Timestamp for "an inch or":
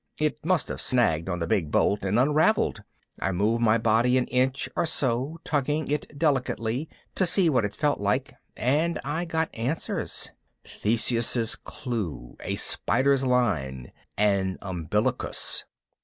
4.17-4.87